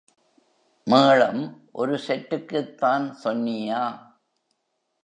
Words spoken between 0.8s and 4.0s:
மேளம் ஒரு செட்டுக்குத்தான் சொன்னியா?